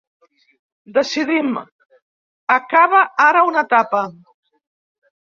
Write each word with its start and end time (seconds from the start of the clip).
Decidim, 0.95 1.51
acaba 2.55 3.03
ara 3.27 3.45
una 3.51 3.63
etapa. 3.71 4.03